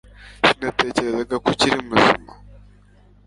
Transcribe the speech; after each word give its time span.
Sinatekerezaga 0.45 1.35
ko 1.43 1.47
ukiri 1.53 1.79
muzima 1.87 2.31